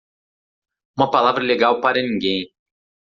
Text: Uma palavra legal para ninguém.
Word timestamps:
Uma 0.97 1.11
palavra 1.11 1.43
legal 1.43 1.79
para 1.79 2.01
ninguém. 2.01 2.51